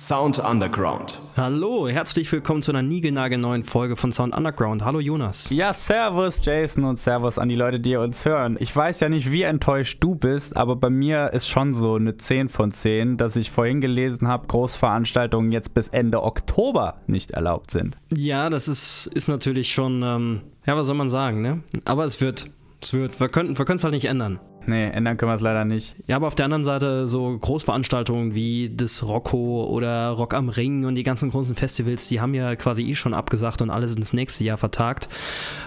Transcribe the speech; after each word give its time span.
Sound 0.00 0.38
Underground. 0.38 1.20
Hallo, 1.36 1.86
herzlich 1.86 2.32
willkommen 2.32 2.62
zu 2.62 2.72
einer 2.72 2.80
niegelnagelneuen 2.80 3.64
Folge 3.64 3.96
von 3.96 4.12
Sound 4.12 4.34
Underground. 4.34 4.82
Hallo 4.82 4.98
Jonas. 4.98 5.50
Ja, 5.50 5.74
servus 5.74 6.40
Jason 6.42 6.84
und 6.84 6.98
servus 6.98 7.38
an 7.38 7.50
die 7.50 7.54
Leute, 7.54 7.80
die 7.80 7.96
uns 7.96 8.24
hören. 8.24 8.56
Ich 8.60 8.74
weiß 8.74 9.00
ja 9.00 9.10
nicht, 9.10 9.30
wie 9.30 9.42
enttäuscht 9.42 9.98
du 10.00 10.14
bist, 10.14 10.56
aber 10.56 10.74
bei 10.74 10.88
mir 10.88 11.34
ist 11.34 11.48
schon 11.48 11.74
so 11.74 11.96
eine 11.96 12.16
10 12.16 12.48
von 12.48 12.70
10, 12.70 13.18
dass 13.18 13.36
ich 13.36 13.50
vorhin 13.50 13.82
gelesen 13.82 14.26
habe, 14.26 14.46
Großveranstaltungen 14.46 15.52
jetzt 15.52 15.74
bis 15.74 15.88
Ende 15.88 16.22
Oktober 16.22 17.02
nicht 17.06 17.32
erlaubt 17.32 17.70
sind. 17.70 17.98
Ja, 18.10 18.48
das 18.48 18.68
ist, 18.68 19.04
ist 19.12 19.28
natürlich 19.28 19.70
schon, 19.70 20.02
ähm, 20.02 20.40
ja, 20.64 20.78
was 20.78 20.86
soll 20.86 20.96
man 20.96 21.10
sagen, 21.10 21.42
ne? 21.42 21.62
Aber 21.84 22.06
es 22.06 22.22
wird. 22.22 22.46
Es 22.82 22.94
wird. 22.94 23.20
Wir 23.20 23.28
können 23.28 23.58
wir 23.58 23.68
es 23.68 23.84
halt 23.84 23.92
nicht 23.92 24.06
ändern. 24.06 24.40
Nee, 24.66 24.90
ändern 24.90 25.16
können 25.16 25.30
wir 25.30 25.36
es 25.36 25.40
leider 25.40 25.64
nicht. 25.64 25.96
Ja, 26.06 26.16
aber 26.16 26.26
auf 26.26 26.34
der 26.34 26.44
anderen 26.44 26.64
Seite 26.64 27.08
so 27.08 27.36
Großveranstaltungen 27.38 28.34
wie 28.34 28.70
das 28.74 29.02
Rocco 29.02 29.64
oder 29.64 30.10
Rock 30.10 30.34
am 30.34 30.48
Ring 30.48 30.84
und 30.84 30.94
die 30.94 31.02
ganzen 31.02 31.30
großen 31.30 31.54
Festivals, 31.54 32.08
die 32.08 32.20
haben 32.20 32.34
ja 32.34 32.54
quasi 32.56 32.82
eh 32.82 32.94
schon 32.94 33.14
abgesagt 33.14 33.62
und 33.62 33.70
alles 33.70 33.96
ins 33.96 34.12
nächste 34.12 34.44
Jahr 34.44 34.58
vertagt. 34.58 35.08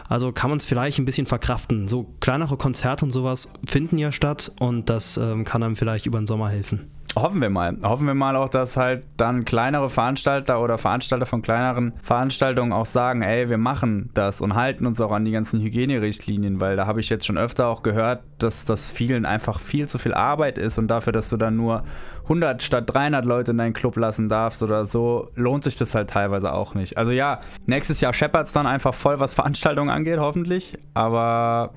Also 0.08 0.32
kann 0.32 0.50
man 0.50 0.58
es 0.58 0.66
vielleicht 0.66 1.00
ein 1.00 1.06
bisschen 1.06 1.26
verkraften. 1.26 1.88
So 1.88 2.06
kleinere 2.20 2.56
Konzerte 2.56 3.06
und 3.06 3.12
sowas 3.12 3.52
finden 3.66 3.98
ja 3.98 4.12
statt 4.12 4.52
und 4.60 4.90
das 4.90 5.18
ähm, 5.18 5.44
kann 5.44 5.64
einem 5.64 5.76
vielleicht 5.76 6.06
über 6.06 6.20
den 6.20 6.28
Sommer 6.28 6.50
helfen. 6.50 6.92
Hoffen 7.16 7.42
wir 7.42 7.52
mal. 7.52 7.78
Hoffen 7.84 8.08
wir 8.08 8.16
mal 8.16 8.36
auch, 8.36 8.50
dass 8.50 8.76
halt 8.76 9.04
dann 9.18 9.46
kleinere 9.46 9.88
Veranstalter 9.88 10.62
oder 10.62 10.80
Veranstalter 10.80 11.28
von 11.28 11.44
kleineren 11.44 11.94
Veranstaltungen 12.02 12.74
auch 12.74 12.88
sagen, 12.88 13.22
ey, 13.22 13.50
wir 13.50 13.60
machen 13.60 14.10
das 14.16 14.42
und 14.42 14.56
halten 14.56 14.88
uns 14.88 15.00
auch 15.00 15.12
an 15.12 15.24
die 15.24 15.32
ganzen 15.32 15.62
Hygienerichtlinien, 15.62 16.60
weil 16.60 16.76
da 16.76 16.88
habe 16.88 17.02
ich 17.02 17.10
jetzt 17.10 17.26
schon 17.26 17.38
öfter 17.38 17.68
auch 17.68 17.84
gehört, 17.84 18.24
dass 18.40 18.66
das 18.66 18.90
vielen 18.90 19.26
einfach 19.26 19.60
viel 19.60 19.88
zu 19.88 20.00
viel 20.00 20.16
Arbeit 20.16 20.58
ist 20.58 20.80
und 20.80 20.88
dafür, 20.88 21.14
dass 21.14 21.30
du 21.30 21.38
dann 21.38 21.56
nur 21.56 21.84
100 22.24 22.64
statt 22.64 22.86
300 22.88 23.26
Leute 23.26 23.52
in 23.52 23.60
deinen 23.60 23.74
Club 23.74 23.96
lassen 23.96 24.28
darfst 24.28 24.64
oder 24.64 24.88
so, 24.88 25.30
lohnt 25.36 25.64
sich 25.64 25.76
das 25.76 25.94
halt 25.94 26.10
teilweise 26.10 26.52
auch 26.52 26.74
nicht. 26.74 26.98
Also 26.98 27.12
ja, 27.12 27.42
nächstes 27.68 28.02
Jahr 28.02 28.14
scheppert 28.14 28.48
es 28.48 28.54
dann 28.54 28.66
einfach 28.66 28.96
voll, 28.96 29.20
was 29.20 29.36
Veranstaltungen 29.36 29.92
angeht, 29.92 30.18
hoffentlich, 30.18 30.80
aber 30.96 31.74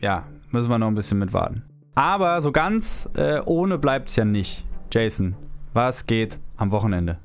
ja, 0.00 0.24
müssen 0.50 0.68
wir 0.68 0.78
noch 0.78 0.88
ein 0.88 0.94
bisschen 0.96 1.20
mit 1.20 1.32
warten. 1.32 1.62
Aber 1.94 2.42
so 2.42 2.50
ganz 2.52 3.08
äh, 3.16 3.40
ohne 3.44 3.78
bleibt 3.78 4.08
es 4.08 4.16
ja 4.16 4.24
nicht. 4.24 4.64
Jason, 4.92 5.36
was 5.72 6.06
geht 6.06 6.38
am 6.56 6.72
Wochenende? 6.72 7.18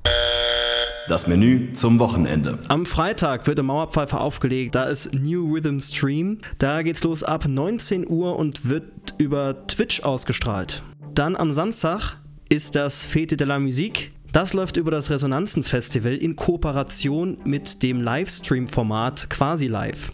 Das 1.07 1.25
Menü 1.25 1.73
zum 1.73 1.97
Wochenende. 1.97 2.59
Am 2.67 2.85
Freitag 2.85 3.47
wird 3.47 3.57
der 3.57 3.63
Mauerpfeifer 3.63 4.21
aufgelegt. 4.21 4.75
Da 4.75 4.83
ist 4.83 5.11
New 5.15 5.51
Rhythm 5.55 5.79
Stream. 5.79 6.37
Da 6.59 6.83
geht's 6.83 7.03
los 7.03 7.23
ab 7.23 7.47
19 7.47 8.07
Uhr 8.07 8.35
und 8.35 8.69
wird 8.69 9.15
über 9.17 9.65
Twitch 9.65 10.03
ausgestrahlt. 10.03 10.83
Dann 11.15 11.35
am 11.35 11.51
Samstag 11.51 12.19
ist 12.47 12.75
das 12.75 13.07
Fete 13.07 13.37
de 13.37 13.47
la 13.47 13.57
Musique. 13.57 14.09
Das 14.31 14.53
läuft 14.53 14.77
über 14.77 14.91
das 14.91 15.09
Resonanzen-Festival 15.09 16.13
in 16.13 16.35
Kooperation 16.35 17.37
mit 17.43 17.81
dem 17.81 17.99
Livestream-Format 18.01 19.31
Quasi 19.31 19.65
Live. 19.65 20.11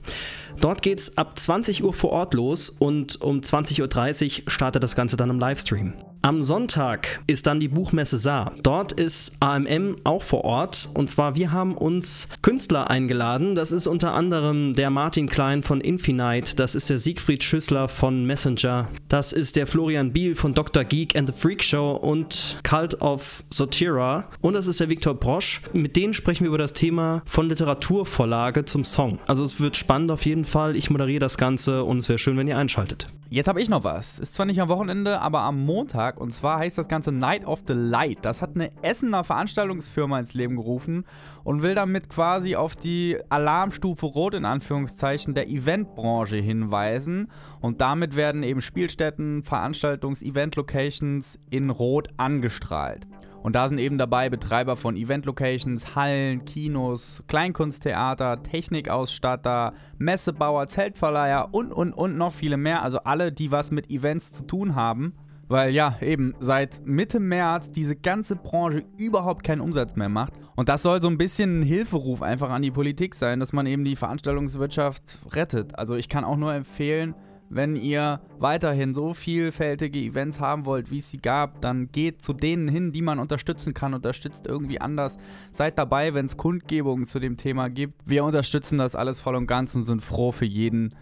Dort 0.59 0.81
geht 0.81 0.99
es 0.99 1.17
ab 1.17 1.37
20 1.37 1.83
Uhr 1.83 1.93
vor 1.93 2.11
Ort 2.11 2.33
los 2.33 2.69
und 2.69 3.21
um 3.21 3.39
20.30 3.39 4.43
Uhr 4.43 4.51
startet 4.51 4.83
das 4.83 4.95
Ganze 4.95 5.17
dann 5.17 5.29
im 5.29 5.39
Livestream. 5.39 5.93
Am 6.25 6.41
Sonntag 6.41 7.21
ist 7.27 7.45
dann 7.45 7.59
die 7.59 7.67
Buchmesse 7.67 8.17
Saar. 8.17 8.53
Dort 8.63 8.93
ist 8.93 9.33
AMM 9.41 9.97
auch 10.05 10.23
vor 10.23 10.43
Ort. 10.43 10.89
Und 10.95 11.07
zwar, 11.07 11.35
wir 11.35 11.51
haben 11.51 11.77
uns 11.77 12.27
Künstler 12.41 12.89
eingeladen. 12.89 13.53
Das 13.53 13.71
ist 13.71 13.85
unter 13.85 14.15
anderem 14.15 14.73
der 14.73 14.89
Martin 14.89 15.29
Klein 15.29 15.61
von 15.61 15.81
Infinite. 15.81 16.55
Das 16.55 16.73
ist 16.73 16.89
der 16.89 16.97
Siegfried 16.97 17.43
Schüssler 17.43 17.87
von 17.87 18.25
Messenger. 18.25 18.87
Das 19.07 19.33
ist 19.33 19.55
der 19.55 19.67
Florian 19.67 20.13
Biel 20.13 20.35
von 20.35 20.55
Dr. 20.55 20.83
Geek 20.83 21.15
and 21.15 21.31
the 21.31 21.39
Freak 21.39 21.63
Show 21.63 21.91
und 21.91 22.57
Cult 22.63 22.99
of 23.01 23.43
Sotira. 23.51 24.27
Und 24.41 24.53
das 24.53 24.65
ist 24.65 24.79
der 24.79 24.89
Viktor 24.89 25.13
Brosch. 25.13 25.61
Mit 25.73 25.95
denen 25.95 26.15
sprechen 26.15 26.45
wir 26.45 26.47
über 26.47 26.57
das 26.57 26.73
Thema 26.73 27.21
von 27.27 27.49
Literaturvorlage 27.49 28.65
zum 28.65 28.83
Song. 28.83 29.19
Also 29.27 29.43
es 29.43 29.59
wird 29.59 29.75
spannend 29.75 30.09
auf 30.09 30.25
jeden 30.25 30.45
Fall. 30.45 30.75
Ich 30.75 30.89
moderiere 30.89 31.19
das 31.19 31.37
Ganze 31.37 31.83
und 31.83 31.99
es 31.99 32.09
wäre 32.09 32.17
schön, 32.17 32.35
wenn 32.35 32.47
ihr 32.47 32.57
einschaltet. 32.57 33.09
Jetzt 33.29 33.47
habe 33.47 33.59
ich 33.59 33.69
noch 33.69 33.83
was. 33.83 34.19
Ist 34.19 34.35
zwar 34.35 34.45
nicht 34.45 34.61
am 34.61 34.69
Wochenende, 34.69 35.19
aber 35.19 35.41
am 35.41 35.65
Montag. 35.65 36.14
Und 36.17 36.33
zwar 36.33 36.59
heißt 36.59 36.77
das 36.77 36.87
Ganze 36.87 37.11
Night 37.11 37.45
of 37.45 37.63
the 37.67 37.73
Light. 37.73 38.19
Das 38.23 38.41
hat 38.41 38.55
eine 38.55 38.71
Essener 38.81 39.23
Veranstaltungsfirma 39.23 40.19
ins 40.19 40.33
Leben 40.33 40.55
gerufen 40.55 41.05
und 41.43 41.63
will 41.63 41.75
damit 41.75 42.09
quasi 42.09 42.55
auf 42.55 42.75
die 42.75 43.17
Alarmstufe 43.29 44.05
Rot 44.05 44.33
in 44.33 44.45
Anführungszeichen 44.45 45.33
der 45.33 45.47
Eventbranche 45.47 46.37
hinweisen. 46.37 47.29
Und 47.59 47.81
damit 47.81 48.15
werden 48.15 48.43
eben 48.43 48.61
Spielstätten, 48.61 49.43
Veranstaltungs-, 49.43 50.23
Event-Locations 50.23 51.39
in 51.49 51.69
Rot 51.69 52.09
angestrahlt. 52.17 53.07
Und 53.45 53.53
da 53.53 53.69
sind 53.69 53.77
eben 53.77 53.99
dabei 53.99 54.31
Betreiber 54.31 54.75
von 54.75 54.95
Event-Locations, 54.95 55.95
Hallen, 55.95 56.45
Kinos, 56.45 57.23
Kleinkunsttheater, 57.27 58.41
Technikausstatter, 58.41 59.73
Messebauer, 59.99 60.65
Zeltverleiher 60.65 61.49
und, 61.51 61.71
und, 61.71 61.93
und 61.93 62.17
noch 62.17 62.33
viele 62.33 62.57
mehr. 62.57 62.81
Also 62.81 63.01
alle, 63.03 63.31
die 63.31 63.51
was 63.51 63.69
mit 63.69 63.91
Events 63.91 64.31
zu 64.31 64.47
tun 64.47 64.73
haben. 64.73 65.13
Weil 65.47 65.71
ja, 65.71 65.97
eben 66.01 66.33
seit 66.39 66.85
Mitte 66.85 67.19
März 67.19 67.71
diese 67.71 67.95
ganze 67.95 68.35
Branche 68.35 68.83
überhaupt 68.97 69.43
keinen 69.43 69.61
Umsatz 69.61 69.95
mehr 69.95 70.09
macht. 70.09 70.33
Und 70.55 70.69
das 70.69 70.81
soll 70.81 71.01
so 71.01 71.07
ein 71.07 71.17
bisschen 71.17 71.59
ein 71.59 71.63
Hilferuf 71.63 72.21
einfach 72.21 72.49
an 72.49 72.61
die 72.61 72.71
Politik 72.71 73.13
sein, 73.13 73.39
dass 73.39 73.53
man 73.53 73.67
eben 73.67 73.83
die 73.83 73.95
Veranstaltungswirtschaft 73.95 75.19
rettet. 75.31 75.77
Also 75.77 75.95
ich 75.95 76.09
kann 76.09 76.23
auch 76.23 76.37
nur 76.37 76.53
empfehlen, 76.53 77.13
wenn 77.49 77.75
ihr 77.75 78.21
weiterhin 78.39 78.93
so 78.93 79.13
vielfältige 79.13 79.99
Events 79.99 80.39
haben 80.39 80.65
wollt, 80.65 80.89
wie 80.89 80.97
es 80.97 81.11
sie 81.11 81.17
gab, 81.17 81.61
dann 81.61 81.91
geht 81.91 82.21
zu 82.21 82.33
denen 82.33 82.67
hin, 82.67 82.91
die 82.91 83.01
man 83.01 83.19
unterstützen 83.19 83.73
kann. 83.73 83.93
Unterstützt 83.93 84.47
irgendwie 84.47 84.81
anders. 84.81 85.17
Seid 85.51 85.77
dabei, 85.77 86.13
wenn 86.13 86.25
es 86.25 86.37
Kundgebungen 86.37 87.05
zu 87.05 87.19
dem 87.19 87.37
Thema 87.37 87.69
gibt. 87.69 88.01
Wir 88.05 88.23
unterstützen 88.23 88.77
das 88.77 88.95
alles 88.95 89.19
voll 89.19 89.35
und 89.35 89.47
ganz 89.47 89.75
und 89.75 89.83
sind 89.83 90.01
froh 90.01 90.31
für 90.31 90.45
jeden, 90.45 90.95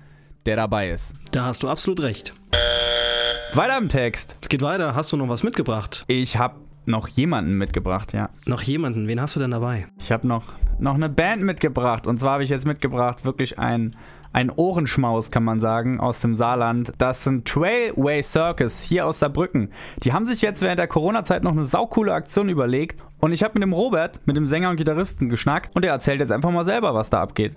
der 0.46 0.58
dabei 0.58 0.90
ist. 0.90 1.16
Da 1.32 1.46
hast 1.46 1.64
du 1.64 1.70
absolut 1.70 2.02
recht. 2.02 2.34
Weiter 3.56 3.78
im 3.78 3.88
Text. 3.88 4.38
Es 4.41 4.50
geht 4.50 4.64
weiter. 4.64 4.96
Hast 4.96 5.12
du 5.12 5.18
noch 5.18 5.30
was 5.30 5.44
mitgebracht? 5.44 6.06
Ich 6.08 6.38
habe 6.38 6.56
noch 6.86 7.08
jemanden 7.08 7.56
mitgebracht, 7.56 8.12
ja. 8.12 8.31
Noch 8.47 8.64
jemanden? 8.64 9.08
Wen 9.08 9.22
hast 9.22 9.36
du 9.36 9.40
denn 9.40 9.52
dabei? 9.52 9.88
Ich 10.00 10.12
habe 10.12 10.28
noch, 10.28 10.53
noch 10.80 10.96
eine 10.96 11.08
Band 11.08 11.44
mitgebracht. 11.44 12.08
Und 12.08 12.19
zwar 12.19 12.34
habe 12.34 12.44
ich 12.44 12.50
jetzt 12.50 12.66
mitgebracht 12.66 13.25
wirklich 13.25 13.59
ein 13.59 13.96
ein 14.36 14.50
Ohrenschmaus, 14.50 15.30
kann 15.30 15.44
man 15.44 15.59
sagen, 15.59 16.00
aus 16.00 16.19
dem 16.22 16.34
Saarland. 16.34 16.91
Das 16.97 17.24
sind 17.24 17.47
Trailway 17.47 18.24
Circus 18.24 18.81
hier 18.81 19.06
aus 19.06 19.19
Saarbrücken. 19.19 19.70
Die 20.02 20.12
haben 20.12 20.25
sich 20.25 20.41
jetzt 20.41 20.64
während 20.64 20.80
der 20.80 20.88
Corona-Zeit 20.88 21.44
noch 21.44 21.52
eine 21.52 21.68
saukoole 21.68 22.12
Aktion 22.12 22.50
überlegt. 22.50 23.03
Und 23.20 23.31
ich 23.31 23.44
habe 23.44 23.53
mit 23.53 23.62
dem 23.62 23.74
Robert, 23.74 24.22
mit 24.25 24.35
dem 24.35 24.47
Sänger 24.47 24.72
und 24.72 24.78
Gitarristen, 24.78 25.30
geschnackt 25.30 25.75
und 25.75 25.85
er 25.85 25.91
erzählt 25.91 26.20
jetzt 26.20 26.31
einfach 26.31 26.50
mal 26.50 26.66
selber, 26.66 26.96
was 26.96 27.12
da 27.12 27.22
abgeht. 27.22 27.56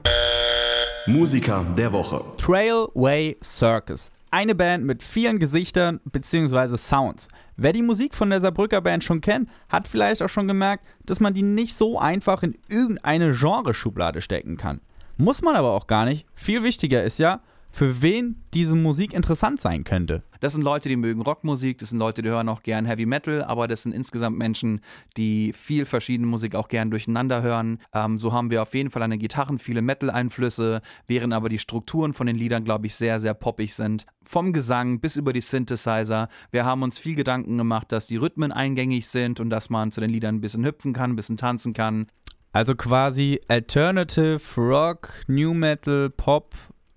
Musiker 1.07 1.65
der 1.79 1.91
Woche. 1.95 2.23
Trailway 2.37 3.39
Circus. 3.43 4.11
Eine 4.31 4.55
Band 4.55 4.85
mit 4.85 5.03
vielen 5.03 5.39
Gesichtern 5.39 6.01
bzw. 6.05 6.77
Sounds. 6.77 7.29
Wer 7.57 7.73
die 7.73 7.83
Musik 7.83 8.15
von 8.15 8.31
der 8.31 8.41
Saarbrücker 8.41 8.81
Band 8.81 9.05
schon 9.05 9.21
kennt, 9.21 9.49
hat 9.69 9.89
vielleicht 9.89 10.21
auch 10.23 10.29
schon 10.29 10.49
gemerkt, 10.49 10.85
dass 11.05 11.21
man 11.21 11.33
die 11.33 11.43
nicht 11.43 11.75
so 11.75 11.99
einfach 11.99 12.43
in 12.43 12.59
irgendeine 12.69 13.33
Genreschublade 13.33 14.21
stecken 14.21 14.57
kann. 14.57 14.81
Muss 15.17 15.43
man 15.43 15.57
aber 15.57 15.73
auch 15.73 15.87
gar 15.87 16.05
nicht. 16.05 16.27
Viel 16.35 16.63
wichtiger 16.63 17.03
ist 17.03 17.19
ja, 17.19 17.41
für 17.71 18.03
wen 18.03 18.43
diese 18.55 18.77
Musik 18.77 19.13
interessant 19.13 19.61
sein 19.61 19.85
könnte. 19.85 20.23
Das 20.41 20.53
sind 20.53 20.63
Leute, 20.63 20.89
die 20.89 20.97
mögen 20.97 21.23
Rockmusik, 21.23 21.79
das 21.79 21.91
sind 21.91 21.99
Leute, 21.99 22.23
die 22.23 22.29
hören 22.29 22.49
auch 22.49 22.63
gern 22.63 22.87
Heavy 22.87 23.07
Metal, 23.07 23.43
aber 23.43 23.69
das 23.69 23.83
sind 23.83 23.93
insgesamt 23.93 24.37
Menschen, 24.39 24.81
die 25.17 25.53
viel 25.53 25.85
verschiedene 25.85 26.27
Musik 26.27 26.55
auch 26.55 26.69
gern 26.69 26.91
durcheinander 26.91 27.43
hören. 27.43 27.79
Ähm, 27.93 28.19
so 28.19 28.33
haben 28.33 28.51
wir 28.51 28.63
auf 28.63 28.75
jeden 28.75 28.91
Fall 28.91 29.03
an 29.03 29.11
den 29.11 29.19
Gitarren 29.19 29.59
viele 29.59 29.83
Metal-Einflüsse, 29.83 30.81
während 31.07 31.33
aber 31.33 31.49
die 31.49 31.59
Strukturen 31.59 32.13
von 32.13 32.27
den 32.27 32.37
Liedern, 32.37 32.65
glaube 32.65 32.87
ich, 32.87 32.95
sehr, 32.95 33.21
sehr 33.21 33.35
poppig 33.35 33.75
sind. 33.75 34.07
Vom 34.23 34.53
Gesang 34.53 35.01
bis 35.01 35.17
über 35.17 35.33
die 35.33 35.41
Synthesizer. 35.41 36.29
Wir 36.51 36.65
haben 36.65 36.83
uns 36.83 36.99
viel 36.99 37.15
Gedanken 37.15 37.57
gemacht, 37.59 37.93
dass 37.93 38.07
die 38.07 38.17
Rhythmen 38.17 38.53
eingängig 38.53 39.09
sind 39.09 39.41
und 39.41 39.51
dass 39.51 39.71
man 39.71 39.93
zu 39.93 40.01
den 40.01 40.11
Liedern 40.11 40.37
ein 40.37 40.41
bisschen 40.41 40.65
hüpfen 40.65 40.93
kann, 40.93 41.13
ein 41.13 41.17
bisschen 41.17 41.37
tanzen 41.37 41.73
kann. 41.73 42.07
Also 42.53 42.75
quasi 42.75 43.41
Alternative 43.49 44.41
Rock, 44.57 45.11
New 45.27 45.53
Metal, 45.53 46.09
Pop 46.09 46.55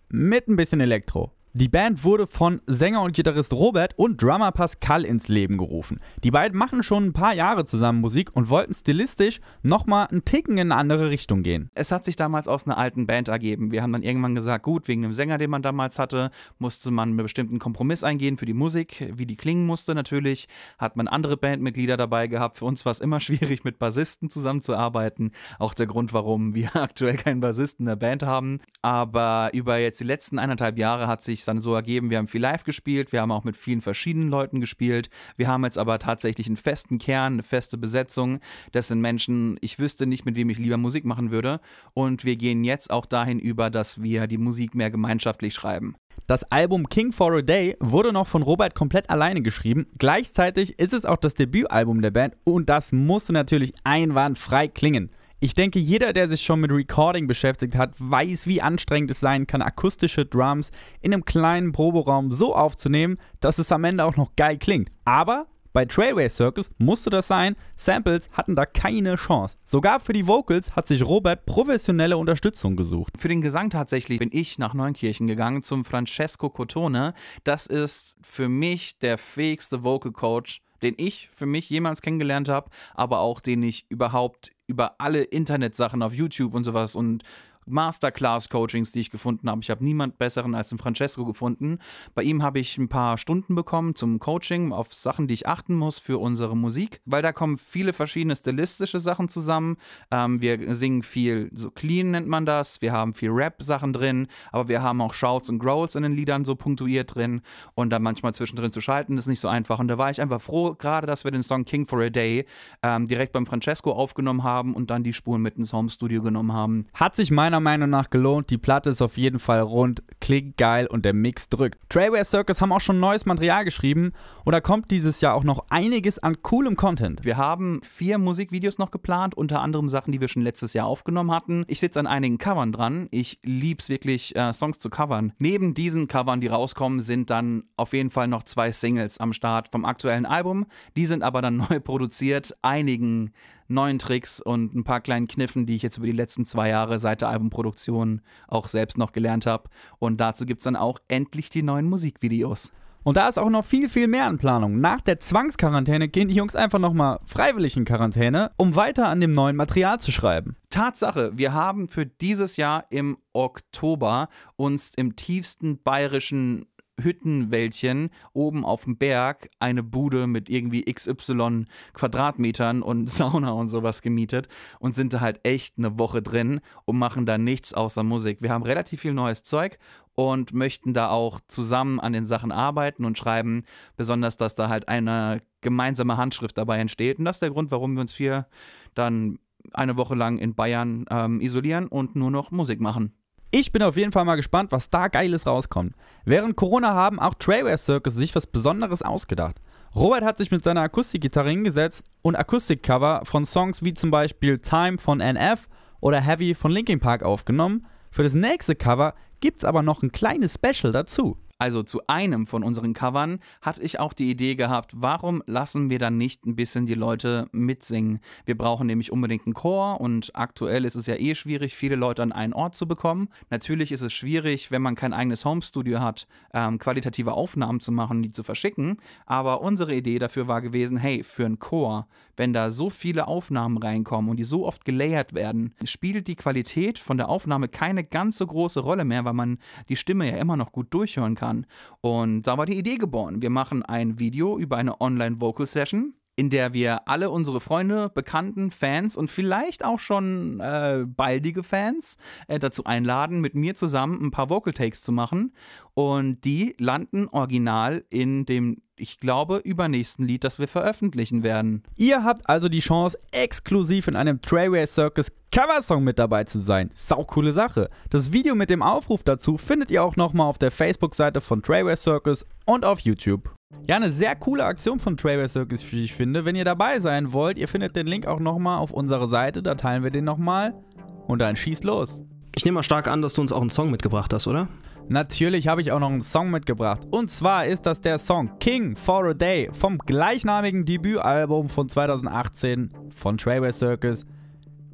mit 0.10 0.48
ein 0.48 0.56
bisschen 0.56 0.82
Elektro. 0.82 1.32
Die 1.54 1.68
Band 1.68 2.04
wurde 2.04 2.28
von 2.28 2.62
Sänger 2.68 3.02
und 3.02 3.16
Gitarrist 3.16 3.54
Robert 3.54 3.98
und 3.98 4.22
Drummer 4.22 4.52
Pascal 4.52 5.04
ins 5.04 5.30
Leben 5.30 5.58
gerufen. 5.58 6.00
Die 6.24 6.30
beiden 6.30 6.56
machen 6.56 6.84
schon 6.84 7.06
ein 7.06 7.14
paar 7.14 7.34
Jahre 7.34 7.66
zusammen 7.66 8.02
Musik 8.02 8.30
und 8.36 8.50
wollten 8.50 8.72
stilistisch 8.76 9.42
nochmal 9.64 10.06
einen 10.06 10.24
Ticken 10.24 10.60
in 10.60 10.72
eine 10.72 10.80
andere 10.80 11.10
Richtung 11.10 11.42
gehen. 11.42 11.72
Es 11.74 11.92
hat 11.92 12.06
sich 12.06 12.16
damals 12.16 12.48
aus 12.48 12.68
einer 12.68 12.78
alten 12.78 13.08
Band 13.08 13.30
ergeben. 13.30 13.72
Wir 13.72 13.82
haben 13.82 13.92
dann 13.92 14.04
irgendwann 14.04 14.36
gesagt, 14.36 14.64
gut, 14.64 14.88
wegen 14.88 15.02
dem 15.02 15.14
Sänger, 15.14 15.40
den 15.40 15.50
man 15.50 15.64
damals 15.64 15.98
hatte, 15.98 16.30
musste 16.60 16.92
man 16.92 17.10
einen 17.10 17.18
bestimmten 17.18 17.58
Kompromiss 17.58 18.04
eingehen 18.04 18.38
für 18.38 18.46
die 18.46 18.54
Musik, 18.54 19.12
wie 19.16 19.26
die 19.26 19.36
klingen 19.36 19.66
musste 19.66 19.96
natürlich. 19.96 20.48
Hat 20.78 20.98
man 20.98 21.08
andere 21.08 21.36
Bandmitglieder 21.36 21.98
dabei 21.98 22.28
gehabt. 22.28 22.58
Für 22.58 22.66
uns 22.66 22.86
war 22.86 22.92
es 22.92 23.00
immer 23.00 23.20
schwierig, 23.22 23.64
mit 23.64 23.80
Bassisten 23.80 24.30
zusammenzuarbeiten. 24.30 25.32
Auch 25.58 25.74
der 25.74 25.88
Grund, 25.88 26.14
warum 26.14 26.54
wir 26.54 26.76
aktuell 26.76 27.18
keinen 27.18 27.40
Bassisten 27.40 27.88
in 27.88 27.90
der 27.90 27.96
Band 27.96 28.22
haben. 28.22 28.60
Aber 28.84 29.50
über 29.54 29.80
jetzt 29.80 30.00
die 30.00 30.06
letzten 30.06 30.38
eineinhalb 30.38 30.78
Jahre 30.78 31.08
hat 31.08 31.24
sich 31.24 31.39
sich 31.40 31.46
dann 31.46 31.62
so 31.62 31.74
ergeben, 31.74 32.10
wir 32.10 32.18
haben 32.18 32.28
viel 32.28 32.42
live 32.42 32.64
gespielt, 32.64 33.12
wir 33.12 33.22
haben 33.22 33.32
auch 33.32 33.44
mit 33.44 33.56
vielen 33.56 33.82
verschiedenen 33.82 34.30
Leuten 34.30 34.60
gespielt. 34.60 35.10
Wir 35.38 35.48
haben 35.48 35.64
jetzt 35.64 35.78
aber 35.78 36.00
tatsächlich 36.00 36.48
einen 36.48 36.58
festen 36.58 37.00
Kern, 37.00 37.34
eine 37.34 37.44
feste 37.44 37.78
Besetzung. 37.78 38.40
Das 38.72 38.88
sind 38.88 39.02
Menschen, 39.02 39.58
ich 39.62 39.80
wüsste 39.80 40.06
nicht, 40.06 40.26
mit 40.26 40.36
wem 40.36 40.50
ich 40.50 40.58
lieber 40.58 40.78
Musik 40.78 41.06
machen 41.06 41.32
würde. 41.32 41.60
Und 41.94 42.26
wir 42.26 42.36
gehen 42.36 42.64
jetzt 42.64 42.92
auch 42.92 43.06
dahin 43.06 43.40
über, 43.40 43.70
dass 43.70 44.02
wir 44.02 44.28
die 44.28 44.38
Musik 44.38 44.76
mehr 44.76 44.92
gemeinschaftlich 44.92 45.54
schreiben. 45.54 45.96
Das 46.28 46.44
Album 46.52 46.90
King 46.90 47.12
for 47.12 47.34
a 47.34 47.42
Day 47.42 47.76
wurde 47.80 48.14
noch 48.14 48.28
von 48.28 48.44
Robert 48.44 48.76
komplett 48.76 49.10
alleine 49.10 49.42
geschrieben. 49.42 49.88
Gleichzeitig 49.98 50.78
ist 50.78 50.94
es 50.94 51.06
auch 51.06 51.18
das 51.18 51.34
Debütalbum 51.34 52.02
der 52.02 52.12
Band 52.12 52.36
und 52.44 52.70
das 52.70 52.92
musste 52.92 53.34
natürlich 53.34 53.74
einwandfrei 53.84 54.68
klingen. 54.68 55.10
Ich 55.42 55.54
denke, 55.54 55.80
jeder, 55.80 56.12
der 56.12 56.28
sich 56.28 56.42
schon 56.42 56.60
mit 56.60 56.70
Recording 56.70 57.26
beschäftigt 57.26 57.78
hat, 57.78 57.94
weiß, 57.98 58.46
wie 58.46 58.62
anstrengend 58.62 59.12
es 59.12 59.22
sein 59.22 59.48
kann, 59.48 59.62
akustische 59.62 60.26
Drums 60.26 60.70
in 61.00 61.14
einem 61.14 61.24
kleinen 61.24 61.72
Proberaum 61.72 62.30
so 62.30 62.54
aufzunehmen, 62.54 63.18
dass 63.40 63.58
es 63.58 63.72
am 63.72 63.86
Ende 63.86 64.04
auch 64.04 64.18
noch 64.18 64.36
geil 64.36 64.58
klingt. 64.58 64.90
Aber 65.06 65.48
bei 65.72 65.86
Trailway 65.86 66.28
Circus 66.28 66.70
musste 66.78 67.10
das 67.10 67.28
sein, 67.28 67.56
Samples 67.78 68.30
hatten 68.34 68.58
da 68.58 68.66
keine 68.66 69.16
Chance. 69.16 69.56
Sogar 69.64 70.02
für 70.02 70.12
die 70.12 70.28
Vocals 70.28 70.76
hat 70.76 70.90
sich 70.90 71.06
Robert 71.06 71.46
professionelle 71.46 72.18
Unterstützung 72.18 72.76
gesucht. 72.76 73.14
Für 73.18 73.30
den 73.30 73.42
Gesang 73.42 73.70
tatsächlich 73.70 74.20
bin 74.20 74.32
ich 74.34 74.60
nach 74.60 74.74
Neunkirchen 74.74 75.28
gegangen 75.28 75.64
zum 75.64 75.86
Francesco 75.86 76.50
Cotone. 76.50 77.14
Das 77.46 77.66
ist 77.66 78.18
für 78.22 78.50
mich 78.50 79.00
der 79.00 79.18
fähigste 79.18 79.86
Vocal 79.86 80.12
Coach, 80.12 80.62
den 80.82 80.96
ich 80.98 81.30
für 81.32 81.46
mich 81.46 81.70
jemals 81.70 82.02
kennengelernt 82.02 82.50
habe, 82.50 82.70
aber 82.94 83.20
auch 83.20 83.40
den 83.40 83.64
ich 83.64 83.86
überhaupt 83.90 84.52
über 84.68 84.96
alle 85.00 85.24
Internetsachen 85.24 86.04
auf 86.04 86.14
YouTube 86.14 86.54
und 86.54 86.64
sowas 86.64 86.96
und 86.96 87.24
Masterclass-Coachings, 87.70 88.92
die 88.92 89.02
ich 89.02 89.10
gefunden 89.10 89.50
habe. 89.50 89.62
Ich 89.62 89.70
habe 89.70 89.84
niemand 89.84 90.18
besseren 90.18 90.56
als 90.56 90.70
den 90.70 90.78
Francesco 90.78 91.26
gefunden. 91.26 91.80
Bei 92.16 92.24
ihm 92.24 92.44
habe 92.44 92.60
ich 92.60 92.78
ein 92.78 92.90
paar 92.90 93.18
Stunden 93.18 93.56
bekommen 93.56 93.96
zum 93.96 94.20
Coaching 94.20 94.72
auf 94.72 94.94
Sachen, 94.94 95.28
die 95.28 95.34
ich 95.34 95.48
achten 95.48 95.76
muss 95.76 96.00
für 96.00 96.18
unsere 96.18 96.56
Musik, 96.56 97.02
weil 97.06 97.22
da 97.22 97.32
kommen 97.32 97.58
viele 97.58 97.94
verschiedene 97.94 98.36
stilistische 98.36 99.00
Sachen 99.00 99.30
zusammen. 99.30 99.78
Ähm, 100.12 100.42
wir 100.42 100.76
singen 100.76 101.04
viel, 101.04 101.50
so 101.54 101.72
clean 101.72 102.12
nennt 102.12 102.28
man 102.28 102.46
das. 102.46 102.82
Wir 102.82 102.92
haben 102.92 103.14
viel 103.14 103.32
Rap-Sachen 103.32 103.94
drin, 103.94 104.28
aber 104.52 104.68
wir 104.68 104.82
haben 104.82 105.02
auch 105.02 105.14
Shouts 105.14 105.50
und 105.50 105.60
Growls 105.60 105.96
in 105.96 106.04
den 106.04 106.14
Liedern 106.14 106.46
so 106.46 106.56
punktuiert 106.56 107.16
drin 107.16 107.42
und 107.76 107.90
dann 107.90 108.02
manchmal 108.02 108.34
zwischendrin 108.34 108.72
zu 108.72 108.82
schalten, 108.82 109.18
ist 109.18 109.28
nicht 109.28 109.40
so 109.40 109.48
einfach. 109.48 109.80
Und 109.80 109.88
da 109.88 109.98
war 109.98 110.10
ich 110.10 110.22
einfach 110.22 110.42
froh, 110.42 110.76
gerade, 110.76 111.08
dass 111.08 111.24
wir 111.24 111.32
den 111.32 111.44
Song 111.44 111.66
King 111.66 111.86
for 111.86 112.02
a 112.02 112.10
Day 112.10 112.46
ähm, 112.84 113.08
direkt 113.08 113.34
beim 113.34 113.46
Francesco 113.46 113.92
aufgenommen 113.92 114.44
haben 114.44 114.74
und 114.74 114.90
dann 114.90 115.04
die 115.04 115.14
Spuren 115.14 115.42
mit 115.42 115.58
ins 115.58 115.74
Home 115.74 115.90
Studio 115.90 116.22
genommen 116.22 116.54
haben. 116.54 116.88
Hat 116.94 117.16
sich 117.16 117.32
meiner 117.32 117.59
meiner 117.60 117.80
Meinung 117.80 117.92
nach 117.92 118.10
gelohnt. 118.10 118.50
Die 118.50 118.58
Platte 118.58 118.90
ist 118.90 119.02
auf 119.02 119.18
jeden 119.18 119.40
Fall 119.40 119.62
rund, 119.62 120.04
klingt 120.20 120.58
geil 120.58 120.86
und 120.88 121.06
der 121.06 121.14
Mix 121.14 121.48
drückt. 121.50 121.80
Trayware 121.90 122.26
Circus 122.26 122.62
haben 122.62 122.72
auch 122.72 122.82
schon 122.82 123.00
neues 123.00 123.26
Material 123.26 123.64
geschrieben 123.64 124.12
und 124.44 124.52
da 124.52 124.60
kommt 124.60 124.92
dieses 124.92 125.22
Jahr 125.22 125.34
auch 125.34 125.44
noch 125.44 125.66
einiges 125.70 126.20
an 126.20 126.42
coolem 126.42 126.76
Content. 126.76 127.24
Wir 127.24 127.38
haben 127.38 127.80
vier 127.84 128.18
Musikvideos 128.18 128.78
noch 128.78 128.92
geplant, 128.92 129.36
unter 129.36 129.62
anderem 129.62 129.88
Sachen, 129.88 130.12
die 130.12 130.20
wir 130.20 130.28
schon 130.28 130.44
letztes 130.44 130.74
Jahr 130.74 130.88
aufgenommen 130.88 131.32
hatten. 131.32 131.64
Ich 131.68 131.80
sitze 131.80 132.00
an 132.00 132.08
einigen 132.08 132.38
Covern 132.38 132.72
dran. 132.72 133.08
Ich 133.12 133.40
liebe 133.44 133.80
es 133.80 133.90
wirklich, 133.90 134.36
äh, 134.36 134.52
Songs 134.52 134.80
zu 134.80 134.90
covern. 134.90 135.32
Neben 135.38 135.74
diesen 135.74 136.08
Covern, 136.08 136.42
die 136.42 136.48
rauskommen, 136.48 137.00
sind 137.00 137.30
dann 137.30 137.64
auf 137.78 137.94
jeden 137.94 138.10
Fall 138.10 138.28
noch 138.28 138.44
zwei 138.44 138.72
Singles 138.72 139.20
am 139.20 139.32
Start 139.32 139.70
vom 139.70 139.86
aktuellen 139.86 140.26
Album. 140.26 140.66
Die 140.98 141.06
sind 141.06 141.24
aber 141.24 141.42
dann 141.42 141.58
neu 141.70 141.80
produziert. 141.80 142.58
Einigen 142.62 143.32
neuen 143.70 144.00
Tricks 144.00 144.42
und 144.42 144.76
ein 144.76 144.84
paar 144.84 145.00
kleinen 145.00 145.28
Kniffen, 145.28 145.66
die 145.66 145.76
ich 145.76 145.82
jetzt 145.82 145.98
über 145.98 146.06
die 146.06 146.12
letzten 146.12 146.46
zwei 146.46 146.70
Jahre 146.70 147.00
seit 147.00 147.22
der 147.22 147.30
Albumproduktion 147.30 148.22
auch 148.48 148.68
selbst 148.68 148.98
noch 148.98 149.12
gelernt 149.12 149.46
habe. 149.46 149.70
Und 150.00 150.20
dazu 150.20 150.46
gibt 150.46 150.60
es 150.60 150.66
dann 150.66 150.76
auch 150.76 151.00
endlich 151.08 151.50
die 151.50 151.64
neuen 151.64 151.86
Musikvideos. 151.86 152.72
Und 153.04 153.16
da 153.16 153.30
ist 153.30 153.38
auch 153.38 153.50
noch 153.50 153.66
viel, 153.66 153.88
viel 153.88 154.08
mehr 154.08 154.28
in 154.28 154.38
Planung. 154.38 154.80
Nach 154.82 155.00
der 155.00 155.20
Zwangsquarantäne 155.20 156.10
gehen 156.10 156.28
die 156.28 156.36
Jungs 156.36 156.56
einfach 156.56 156.80
nochmal 156.80 157.20
freiwillig 157.26 157.78
in 157.78 157.86
Quarantäne, 157.86 158.52
um 158.58 158.76
weiter 158.76 159.08
an 159.08 159.22
dem 159.22 159.32
neuen 159.32 159.56
Material 159.56 160.00
zu 160.00 160.12
schreiben. 160.12 160.58
Tatsache, 160.70 161.32
wir 161.36 161.54
haben 161.54 161.88
für 161.88 162.06
dieses 162.06 162.58
Jahr 162.58 162.86
im 162.90 163.18
Oktober 163.34 164.28
uns 164.58 164.92
im 164.96 165.16
tiefsten 165.16 165.82
bayerischen 165.82 166.66
Hüttenwäldchen 167.04 168.10
oben 168.34 168.66
auf 168.66 168.84
dem 168.84 168.98
Berg 168.98 169.50
eine 169.60 169.84
Bude 169.84 170.28
mit 170.28 170.50
irgendwie 170.50 170.84
XY 170.84 171.66
Quadratmetern 171.94 172.82
und 172.82 173.10
Sauna 173.10 173.52
und 173.52 173.70
sowas 173.70 174.02
gemietet 174.02 174.48
und 174.80 174.96
sind 174.96 175.14
da 175.14 175.22
halt 175.22 175.40
echt 175.44 175.78
eine 175.78 176.00
Woche 176.00 176.22
drin 176.22 176.62
und 176.86 176.98
machen 176.98 177.26
da 177.26 177.38
nichts 177.38 177.74
außer 177.74 178.04
Musik. 178.04 178.42
Wir 178.42 178.52
haben 178.52 178.64
relativ 178.64 179.02
viel 179.02 179.14
neues 179.14 179.44
Zeug 179.44 179.78
und 180.16 180.54
möchten 180.54 180.94
da 180.94 181.10
auch 181.10 181.40
zusammen 181.48 182.00
an 182.00 182.14
den 182.14 182.26
Sachen 182.26 182.52
arbeiten 182.52 183.06
und 183.06 183.18
schreiben, 183.18 183.64
besonders 183.96 184.38
dass 184.38 184.56
da 184.56 184.68
halt 184.68 184.88
eine 184.88 185.42
gemeinsame 185.62 186.18
Handschrift 186.18 186.58
dabei 186.58 186.80
entsteht. 186.80 187.20
Und 187.20 187.26
das 187.26 187.38
ist 187.38 187.42
der 187.42 187.52
Grund, 187.52 187.72
warum 187.72 187.94
wir 187.94 188.02
uns 188.02 188.16
hier 188.16 188.48
dann 188.96 189.40
eine 189.74 189.98
Woche 189.98 190.16
lang 190.16 190.38
in 190.38 190.56
Bayern 190.56 191.06
ähm, 191.10 191.42
isolieren 191.42 191.88
und 191.88 192.16
nur 192.16 192.32
noch 192.32 192.52
Musik 192.52 192.80
machen. 192.82 193.14
Ich 193.52 193.72
bin 193.72 193.82
auf 193.82 193.98
jeden 193.98 194.12
Fall 194.12 194.26
mal 194.26 194.36
gespannt, 194.36 194.72
was 194.72 194.92
da 194.92 195.08
Geiles 195.08 195.48
rauskommt. 195.48 195.96
Während 196.24 196.56
Corona 196.56 196.94
haben 196.94 197.20
auch 197.20 197.34
Trayware 197.34 197.80
Circus 197.80 198.14
sich 198.14 198.36
was 198.36 198.46
Besonderes 198.46 199.02
ausgedacht. 199.02 199.56
Robert 199.96 200.24
hat 200.24 200.38
sich 200.38 200.52
mit 200.52 200.64
seiner 200.64 200.82
Akustikgitarre 200.82 201.50
hingesetzt 201.50 202.06
und 202.22 202.36
Akustikcover 202.36 203.22
von 203.24 203.48
Songs 203.48 203.84
wie 203.84 203.96
zum 203.96 204.12
Beispiel 204.12 204.60
Time 204.60 205.00
von 205.00 205.20
NF 205.20 205.68
oder 206.00 206.22
Heavy 206.22 206.54
von 206.54 206.72
Linkin 206.72 207.00
Park 207.00 207.24
aufgenommen. 207.24 207.88
Für 208.12 208.22
das 208.22 208.36
nächste 208.36 208.76
Cover 208.76 209.16
gibt's 209.40 209.66
aber 209.66 209.82
noch 209.82 210.04
ein 210.04 210.12
kleines 210.12 210.54
Special 210.54 210.92
dazu. 210.92 211.38
Also 211.62 211.84
zu 211.84 212.02
einem 212.08 212.48
von 212.48 212.64
unseren 212.64 212.94
Covern 212.94 213.40
hatte 213.62 213.82
ich 213.82 214.00
auch 214.00 214.14
die 214.14 214.30
Idee 214.32 214.56
gehabt, 214.56 214.94
warum 214.96 215.44
lassen 215.46 215.90
wir 215.90 216.00
dann 216.00 216.18
nicht 216.18 216.46
ein 216.46 216.56
bisschen 216.56 216.86
die 216.86 216.94
Leute 216.94 217.50
mitsingen? 217.52 218.22
Wir 218.46 218.58
brauchen 218.58 218.88
nämlich 218.88 219.12
unbedingt 219.12 219.46
einen 219.46 219.54
Chor 219.54 220.00
und 220.00 220.32
aktuell 220.36 220.86
ist 220.86 220.96
es 220.96 221.06
ja 221.06 221.16
eh 221.16 221.36
schwierig, 221.36 221.76
viele 221.76 221.98
Leute 221.98 222.24
an 222.24 222.32
einen 222.32 222.54
Ort 222.54 222.78
zu 222.78 222.88
bekommen. 222.88 223.28
Natürlich 223.50 223.92
ist 223.92 224.04
es 224.04 224.14
schwierig, 224.14 224.72
wenn 224.72 224.82
man 224.82 224.96
kein 224.96 225.12
eigenes 225.12 225.44
Homestudio 225.44 226.00
hat, 226.00 226.28
ähm, 226.54 226.80
qualitative 226.80 227.34
Aufnahmen 227.34 227.82
zu 227.82 227.92
machen, 227.92 228.24
die 228.24 228.32
zu 228.32 228.42
verschicken. 228.42 228.96
Aber 229.26 229.60
unsere 229.60 229.94
Idee 229.94 230.18
dafür 230.18 230.48
war 230.48 230.62
gewesen, 230.62 230.96
hey, 230.96 231.24
für 231.24 231.46
einen 231.46 231.60
Chor, 231.60 232.08
wenn 232.40 232.54
da 232.54 232.72
so 232.72 232.90
viele 232.90 233.28
Aufnahmen 233.28 233.78
reinkommen 233.78 234.32
und 234.32 234.38
die 234.38 234.46
so 234.46 234.66
oft 234.66 234.86
gelayert 234.86 235.34
werden, 235.34 235.76
spielt 235.84 236.30
die 236.30 236.38
Qualität 236.38 236.98
von 236.98 237.18
der 237.18 237.28
Aufnahme 237.28 237.68
keine 237.68 238.06
ganz 238.06 238.38
so 238.38 238.48
große 238.48 238.80
Rolle 238.80 239.04
mehr, 239.04 239.26
weil 239.26 239.34
man 239.34 239.60
die 239.90 239.98
Stimme 239.98 240.32
ja 240.32 240.38
immer 240.38 240.56
noch 240.56 240.72
gut 240.72 240.94
durchhören 240.94 241.36
kann. 241.36 241.66
Und 242.00 242.44
da 242.44 242.58
war 242.58 242.66
die 242.66 242.78
Idee 242.78 242.96
geboren. 242.96 243.42
Wir 243.42 243.50
machen 243.50 243.84
ein 243.84 244.20
Video 244.20 244.58
über 244.58 244.78
eine 244.78 245.02
Online-Vocal-Session 245.02 246.14
in 246.40 246.50
der 246.50 246.72
wir 246.72 247.10
alle 247.10 247.32
unsere 247.32 247.60
Freunde, 247.60 248.08
Bekannten, 248.08 248.72
Fans 248.72 249.18
und 249.18 249.30
vielleicht 249.30 249.84
auch 249.84 250.00
schon 250.00 250.62
äh, 250.62 251.04
baldige 251.06 251.64
Fans 251.64 252.16
äh, 252.48 252.60
dazu 252.60 252.86
einladen, 252.86 253.42
mit 253.42 253.56
mir 253.56 253.76
zusammen 253.76 254.24
ein 254.24 254.32
paar 254.32 254.50
Vocal 254.50 254.72
Takes 254.72 255.02
zu 255.02 255.12
machen. 255.12 255.52
Und 256.00 256.46
die 256.46 256.78
landen 256.80 257.28
original 257.28 258.06
in 258.10 258.46
dem, 258.46 258.78
ich 258.96 259.18
glaube, 259.18 259.58
übernächsten 259.58 260.26
Lied, 260.26 260.46
das 260.46 260.58
wir 260.58 260.70
veröffentlichen 260.70 261.44
werden. 261.44 261.84
Ihr 261.98 262.24
habt 262.24 262.48
also 262.48 262.70
die 262.70 262.80
Chance, 262.80 263.18
exklusiv 263.34 264.08
in 264.08 264.16
einem 264.16 264.40
Trayway 264.40 264.88
Circus 264.88 265.30
Coversong 265.52 266.02
mit 266.02 266.18
dabei 266.18 266.46
zu 266.46 266.60
sein. 266.60 266.90
Sau 266.94 267.26
coole 267.26 267.52
Sache. 267.52 267.90
Das 268.12 268.32
Video 268.32 268.56
mit 268.56 268.70
dem 268.70 268.82
Aufruf 268.82 269.24
dazu 269.24 269.58
findet 269.58 269.92
ihr 269.92 270.02
auch 270.02 270.16
nochmal 270.16 270.48
auf 270.48 270.58
der 270.58 270.72
Facebook-Seite 270.72 271.42
von 271.42 271.62
Trayway 271.62 271.98
Circus 271.98 272.46
und 272.66 272.86
auf 272.86 273.02
YouTube. 273.02 273.54
Ja, 273.86 273.98
eine 273.98 274.10
sehr 274.10 274.38
coole 274.38 274.64
Aktion 274.64 275.00
von 275.00 275.18
Trayway 275.18 275.50
Circus, 275.50 275.92
wie 275.92 276.06
ich 276.06 276.14
finde. 276.14 276.46
Wenn 276.46 276.56
ihr 276.56 276.64
dabei 276.64 277.02
sein 277.02 277.34
wollt, 277.34 277.58
ihr 277.58 277.68
findet 277.68 277.98
den 277.98 278.08
Link 278.08 278.26
auch 278.26 278.40
nochmal 278.40 278.80
auf 278.80 278.92
unserer 278.92 279.28
Seite, 279.28 279.62
da 279.62 279.76
teilen 279.76 280.04
wir 280.04 280.12
den 280.12 280.24
nochmal. 280.24 280.82
Und 281.28 281.40
dann 281.40 281.58
schießt 281.58 281.84
los. 281.84 282.24
Ich 282.56 282.64
nehme 282.64 282.76
mal 282.76 282.84
stark 282.84 283.10
an, 283.10 283.22
dass 283.22 283.34
du 283.34 283.42
uns 283.42 283.52
auch 283.52 283.60
einen 283.60 283.70
Song 283.70 283.92
mitgebracht 283.92 284.32
hast, 284.32 284.48
oder? 284.48 284.70
Natürlich 285.10 285.68
habe 285.68 285.82
ich 285.82 285.92
auch 285.92 286.00
noch 286.00 286.10
einen 286.10 286.22
Song 286.22 286.52
mitgebracht. 286.52 287.02
Und 287.10 287.32
zwar 287.32 287.66
ist 287.66 287.86
das 287.86 288.00
der 288.00 288.20
Song 288.20 288.60
King 288.60 288.96
for 288.96 289.26
a 289.26 289.34
Day 289.34 289.70
vom 289.74 289.98
gleichnamigen 289.98 290.86
Debütalbum 290.86 291.68
von 291.68 291.90
2018 291.90 292.92
von 293.10 293.38
Trayway 293.38 293.72
Circus. 293.72 294.26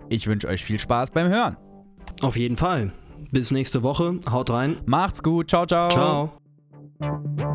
Ich 0.10 0.26
wünsche 0.28 0.48
euch 0.48 0.64
viel 0.64 0.80
Spaß 0.80 1.12
beim 1.12 1.28
Hören. 1.28 1.58
Auf 2.22 2.38
jeden 2.38 2.56
Fall. 2.56 2.94
Bis 3.32 3.52
nächste 3.52 3.84
Woche. 3.84 4.20
Haut 4.32 4.50
rein. 4.50 4.78
Macht's 4.86 5.22
gut. 5.22 5.50
Ciao, 5.50 5.66
ciao. 5.66 5.90
Ciao. 5.90 7.55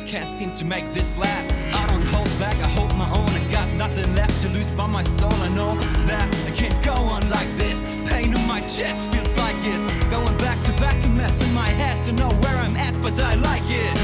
Just 0.00 0.12
can't 0.12 0.32
seem 0.32 0.52
to 0.52 0.64
make 0.64 0.86
this 0.92 1.16
last. 1.16 1.52
I 1.74 1.86
don't 1.88 2.04
hold 2.14 2.30
back, 2.38 2.54
I 2.56 2.68
hold 2.68 2.94
my 2.96 3.08
own. 3.18 3.28
I 3.30 3.42
got 3.50 3.68
nothing 3.74 4.14
left 4.14 4.40
to 4.42 4.48
lose 4.50 4.70
but 4.70 4.88
my 4.88 5.02
soul. 5.02 5.32
I 5.32 5.48
know 5.48 5.74
that 6.06 6.28
I 6.46 6.50
can't 6.52 6.84
go 6.84 6.92
on 6.92 7.28
like 7.30 7.48
this. 7.56 7.82
Pain 8.08 8.36
in 8.36 8.46
my 8.46 8.60
chest 8.60 9.12
feels 9.12 9.34
like 9.36 9.56
it's 9.62 10.04
going 10.04 10.36
back 10.38 10.62
to 10.66 10.72
back, 10.80 11.04
a 11.04 11.08
mess 11.08 11.42
in 11.42 11.52
my 11.52 11.68
head 11.68 12.04
to 12.06 12.12
know 12.12 12.28
where 12.28 12.56
I'm 12.58 12.76
at, 12.76 12.94
but 13.02 13.20
I 13.20 13.34
like 13.34 13.68
it. 13.68 13.97